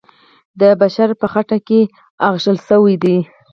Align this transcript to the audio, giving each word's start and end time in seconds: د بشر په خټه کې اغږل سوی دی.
د 0.59 0.61
بشر 0.81 1.09
په 1.19 1.27
خټه 1.33 1.57
کې 1.67 1.81
اغږل 2.27 2.57
سوی 2.67 2.95
دی. 3.03 3.17